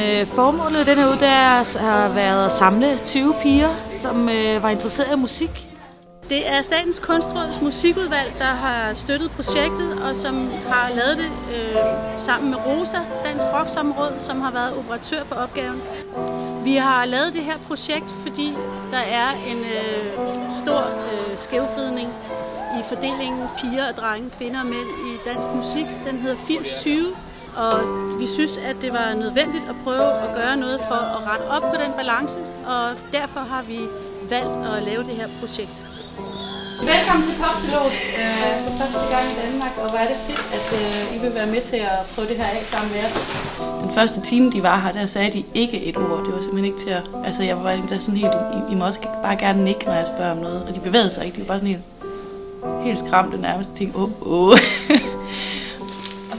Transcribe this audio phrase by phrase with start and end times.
[0.00, 4.28] Øh, formålet med den her uge, det er, har været at samle 20 piger, som
[4.28, 5.68] øh, var interesseret i musik.
[6.28, 11.76] Det er Statens Kunstråds musikudvalg, der har støttet projektet, og som har lavet det øh,
[12.16, 15.82] sammen med Rosa, Dansk Rocksområd, som har været operatør på opgaven.
[16.64, 18.52] Vi har lavet det her projekt, fordi
[18.90, 22.08] der er en øh, stor øh, skævfridning
[22.80, 25.86] i fordelingen piger og drenge, kvinder og mænd i dansk musik.
[26.06, 27.16] Den hedder 80-20,
[27.56, 27.76] og
[28.20, 31.62] vi synes, at det var nødvendigt at prøve at gøre noget for at rette op
[31.62, 32.82] på den balance, og
[33.12, 33.78] derfor har vi
[34.30, 35.84] valgt at lave det her projekt.
[36.82, 40.66] Velkommen til Poppilot øh, for første gang i Danmark, og hvor er det fedt, at
[40.80, 43.14] øh, I vil være med til at prøve det her af sammen med os.
[43.82, 46.24] Den første time, de var her, der sagde de ikke et ord.
[46.24, 47.02] Det var simpelthen ikke til at...
[47.24, 48.32] Altså, jeg var der sådan helt...
[48.54, 50.62] I, I må også bare gerne nikke, når jeg spørger om noget.
[50.68, 51.36] Og de bevægede sig ikke.
[51.36, 51.82] De var bare sådan helt,
[52.84, 53.70] helt skræmte nærmest.
[53.70, 54.48] Og tænkte, åh, oh, åh.
[54.48, 54.58] Oh.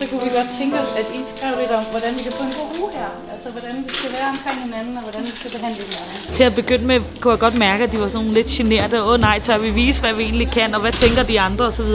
[0.00, 2.42] Så kunne vi godt tænke os, at I skrev lidt om, hvordan vi kan få
[2.42, 3.10] en god uge her.
[3.32, 6.34] Altså, hvordan vi skal være omkring hinanden, og hvordan vi skal behandle hinanden.
[6.34, 9.02] Til at begynde med kunne jeg godt mærke, at de var sådan lidt generte.
[9.02, 11.64] Åh oh, nej, tør vi vise, hvad vi egentlig kan, og hvad tænker de andre
[11.64, 11.86] osv.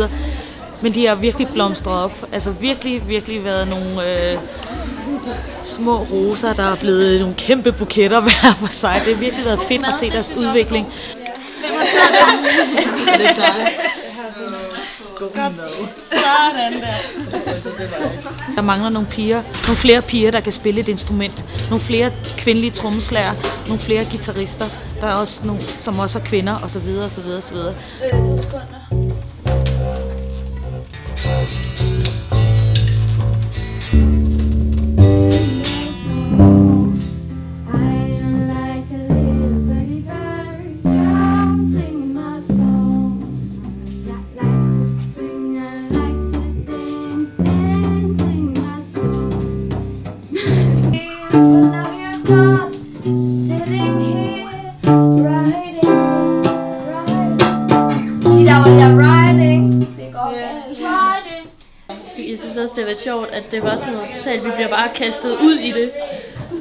[0.82, 2.26] Men de har virkelig blomstret op.
[2.32, 3.92] Altså virkelig, virkelig været nogle
[4.32, 4.38] øh,
[5.62, 9.02] små roser, der er blevet nogle kæmpe buketter hver for sig.
[9.06, 10.88] Det har virkelig været fedt at se deres udvikling.
[11.60, 11.76] Hvem
[13.08, 13.20] har det?
[13.20, 13.95] det er
[15.34, 16.96] Sådan der.
[18.56, 21.46] Der mangler nogle piger, nogle flere piger, der kan spille et instrument.
[21.70, 23.34] Nogle flere kvindelige trommeslager,
[23.68, 24.66] nogle flere guitarister.
[25.02, 26.80] Der er også nogle, som også er kvinder, og så
[58.58, 61.16] og så videre, og så videre.
[62.18, 64.70] Øh, Jeg synes også, det var sjovt, at det var sådan noget totalt, vi bliver
[64.70, 65.92] bare kastet ud i det.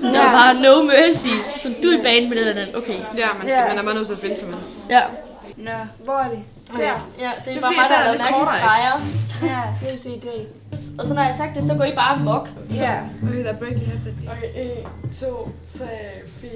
[0.03, 1.35] Der var no mercy.
[1.63, 2.99] Så du er i banen med det der, okay.
[3.17, 4.57] Ja, man, skal, man er bare nødt til at finde sig med
[4.91, 5.01] Ja.
[5.57, 5.71] Nå,
[6.05, 6.39] hvor er det?
[6.77, 6.83] Der.
[7.21, 9.01] Ja, det er bare mig, der har lavet streger.
[9.43, 10.27] Ja, det er CD.
[10.99, 12.49] Og så når jeg har sagt det, så går I bare mok.
[12.75, 12.95] Ja.
[13.29, 14.11] Okay, der er break lige efter.
[14.33, 14.49] Okay,
[15.05, 15.85] 1, 2, 3,
[16.41, 16.51] 4.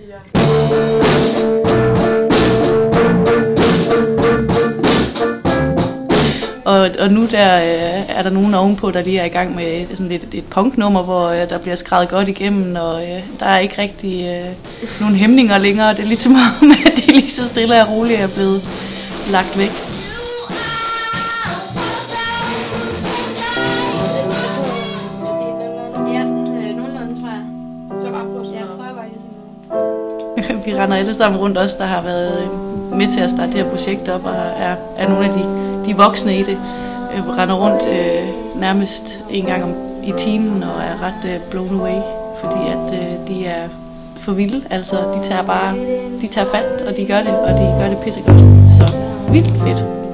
[7.09, 10.13] Og, nu der, øh, er der nogen ovenpå, der lige er i gang med sådan
[10.13, 13.83] et, et punknummer, hvor øh, der bliver skrevet godt igennem, og øh, der er ikke
[13.83, 14.47] rigtig øh,
[15.01, 15.91] nogen hæmninger længere.
[15.91, 18.63] Det er ligesom om, at det lige så stille og roligt er blevet
[19.31, 19.71] lagt væk.
[30.67, 32.49] Vi render alle sammen rundt os, der har været øh,
[32.99, 35.43] med til at starte det her projekt op, og er, er nogle af de,
[35.87, 36.59] de voksne i det.
[37.15, 39.75] Jeg render rundt øh, nærmest en gang om,
[40.05, 42.01] i timen og er ret øh, blown away,
[42.41, 43.69] fordi at øh, de er
[44.17, 44.63] for vilde.
[44.71, 45.75] Altså, de tager bare
[46.21, 48.39] de tager fat, og de gør det, og de gør det pissegodt.
[48.79, 48.95] Så
[49.33, 50.08] vildt fedt.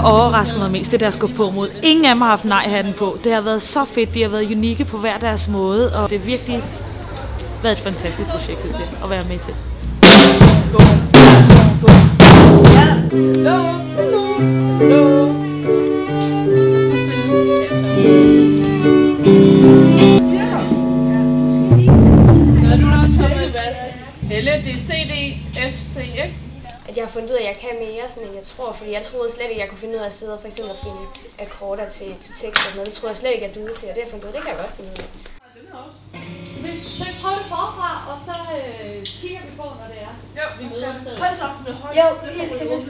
[0.00, 1.68] Der overrasker mig mest, det der skal på mod.
[1.82, 3.18] Ingen af dem har haft nej-hatten på.
[3.24, 4.14] Det har været så fedt.
[4.14, 6.62] De har været unikke på hver deres måde, og det har virkelig
[7.62, 9.54] været et fantastisk projekt, synes jeg, at være med til.
[24.30, 26.36] Helle, det er CD, FC, ikke?
[26.89, 28.70] at jeg har fundet ud af, at jeg kan mere, sådan, end jeg tror.
[28.78, 30.48] Fordi jeg troede slet ikke, at jeg kunne finde ud af at sidde og for
[30.50, 31.02] eksempel at finde
[31.44, 32.86] akkorder til, til tekst og noget.
[32.88, 34.30] Det troede jeg slet ikke, at jeg duede til, og det har jeg fundet ud
[34.30, 35.08] af, det kan jeg godt finde ud af.
[36.96, 40.12] Så vi prøver det forfra, og så øh, kigger vi på, når det er.
[40.38, 41.18] Jo, vi møder stedet.
[41.24, 41.96] Hold så op, med højt.
[42.00, 42.06] Jo,
[42.38, 42.82] helt sikkert.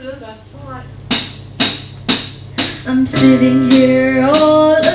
[2.91, 4.87] I'm sitting here all alone.
[4.87, 4.90] Og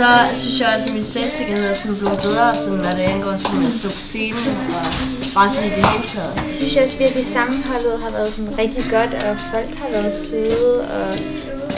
[0.00, 3.36] så synes jeg også, at min selvsikkerhed er sådan blevet bedre, sådan, når det angår
[3.36, 4.46] sådan at stå på scenen
[4.78, 4.86] og
[5.34, 6.34] bare sådan i det hele taget.
[6.36, 10.14] Jeg synes også virkelig, at sammenholdet har været sådan rigtig godt, og folk har været
[10.14, 10.74] søde.
[10.96, 11.10] Og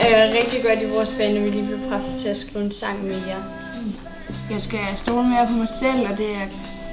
[0.04, 2.72] øh, rigtig godt i vores band, at vi lige blev presset til at skrive en
[2.72, 3.42] sang med jer.
[4.50, 6.48] Jeg skal stole mere på mig selv, og det jeg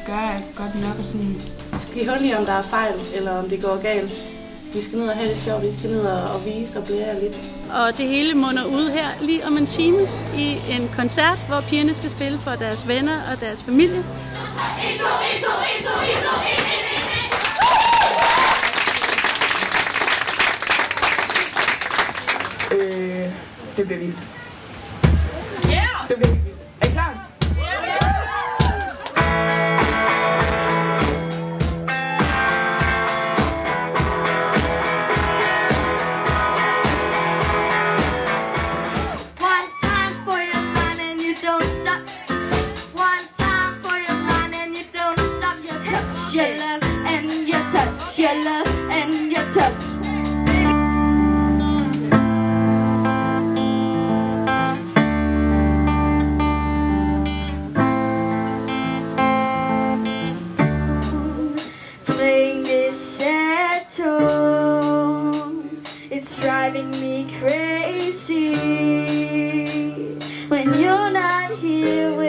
[0.05, 0.95] gør er godt nok.
[0.99, 1.41] Og sådan.
[1.77, 4.11] Skal I holde om der er fejl, eller om det går galt?
[4.73, 7.19] Vi skal ned og have det sjovt, vi skal ned og, og vise og blære
[7.19, 7.35] lidt.
[7.71, 10.07] Og det hele munder ud her lige om en time
[10.37, 14.05] i en koncert, hvor pigerne skal spille for deres venner og deres familie.
[22.71, 23.33] Øh,
[23.77, 24.38] det bliver vildt.
[48.19, 49.81] Your love and your touch.
[62.03, 65.81] Playing this sad tone,
[66.11, 68.53] it's driving me crazy
[70.49, 72.28] when you're not here.